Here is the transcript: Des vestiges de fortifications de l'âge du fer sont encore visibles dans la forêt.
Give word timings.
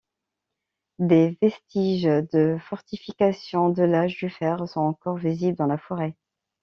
Des 0.97 1.37
vestiges 1.43 2.09
de 2.33 2.57
fortifications 2.59 3.69
de 3.69 3.83
l'âge 3.83 4.15
du 4.17 4.31
fer 4.31 4.67
sont 4.67 4.79
encore 4.81 5.17
visibles 5.17 5.55
dans 5.59 5.67
la 5.67 5.77
forêt. 5.77 6.15